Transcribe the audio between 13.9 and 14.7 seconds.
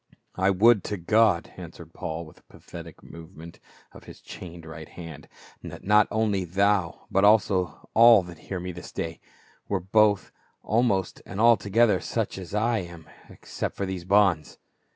bonds